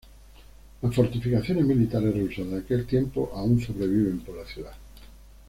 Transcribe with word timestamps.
Las 0.81 0.95
fortificaciones 0.95 1.63
militares 1.63 2.17
rusas 2.17 2.47
de 2.49 2.57
aquel 2.57 2.87
tiempo 2.87 3.31
aún 3.35 3.61
sobreviven 3.61 4.17
por 4.21 4.35
la 4.35 4.45
ciudad. 4.47 4.73